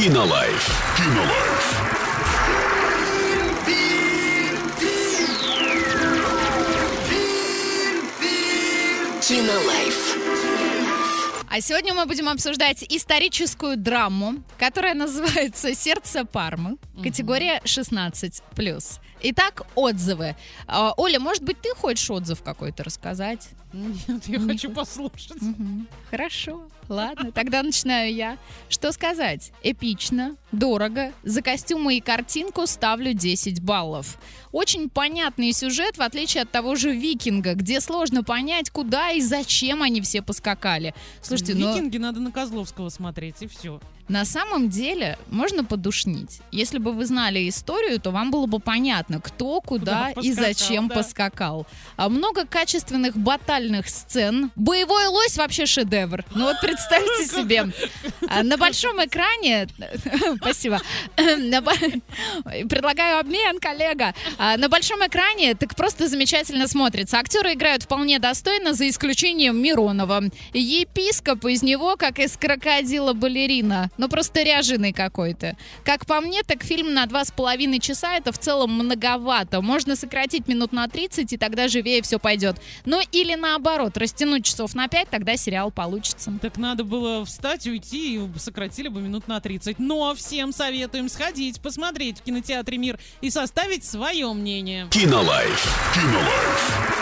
[0.00, 0.66] Кинолайф.
[0.96, 1.66] Кинолайф.
[9.20, 10.69] Кинолайф.
[11.52, 19.00] А сегодня мы будем обсуждать историческую драму, которая называется «Сердце Пармы», категория 16+.
[19.22, 20.36] Итак, отзывы.
[20.66, 23.48] А, Оля, может быть, ты хочешь отзыв какой-то рассказать?
[23.72, 25.40] Нет, я хочу послушать.
[25.40, 25.86] Мгм.
[26.10, 28.38] Хорошо, ладно, тогда начинаю я.
[28.68, 29.52] Что сказать?
[29.62, 34.18] Эпично, дорого, за костюмы и картинку ставлю 10 баллов.
[34.50, 39.82] Очень понятный сюжет, в отличие от того же «Викинга», где сложно понять, куда и зачем
[39.82, 40.94] они все поскакали.
[41.46, 41.68] Слушайте.
[41.68, 43.80] Викинги надо на Козловского смотреть, и все.
[44.08, 46.40] На самом деле можно подушнить.
[46.50, 50.88] Если бы вы знали историю, то вам было бы понятно, кто, куда, Куда и зачем
[50.88, 50.96] да.
[50.96, 51.64] поскакал.
[51.96, 54.50] А много качественных батальных сцен.
[54.56, 56.24] Боевой лось вообще шедевр.
[56.34, 57.72] Ну вот представьте себе.
[58.30, 59.66] а, На большом экране...
[60.36, 60.80] Спасибо.
[62.68, 64.14] Предлагаю обмен, коллега.
[64.38, 67.18] А, На большом экране так просто замечательно смотрится.
[67.18, 70.22] Актеры играют вполне достойно, за исключением Миронова.
[70.52, 73.90] Епископ из него, как из крокодила балерина.
[73.98, 75.56] Ну, просто ряженый какой-то.
[75.84, 79.60] Как по мне, так фильм на два с половиной часа это в целом многовато.
[79.60, 82.56] Можно сократить минут на 30, и тогда живее все пойдет.
[82.84, 86.32] Ну, или наоборот, растянуть часов на 5, тогда сериал получится.
[86.40, 89.78] Так надо было встать, уйти, и сократили бы минут на 30.
[89.78, 94.88] Но всем советуем сходить, посмотреть в кинотеатре «Мир» и составить свое мнение.
[94.90, 95.92] Кинолайф.
[95.94, 97.00] Кинолайф.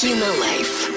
[0.00, 0.95] Кинолайф.